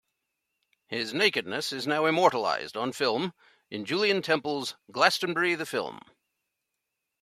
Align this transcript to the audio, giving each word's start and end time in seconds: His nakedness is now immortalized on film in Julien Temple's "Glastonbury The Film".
His 0.87 1.13
nakedness 1.13 1.71
is 1.71 1.85
now 1.85 2.07
immortalized 2.07 2.75
on 2.75 2.91
film 2.91 3.33
in 3.69 3.85
Julien 3.85 4.23
Temple's 4.23 4.75
"Glastonbury 4.91 5.53
The 5.53 5.67
Film". 5.67 5.99